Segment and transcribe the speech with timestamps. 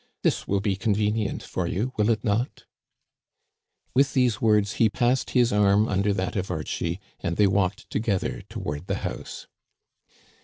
[0.23, 2.63] This will be convenient for you, will it not?"
[3.93, 8.41] With these words, he passed his arm under that of Archie and they walked together
[8.49, 9.45] toward the house.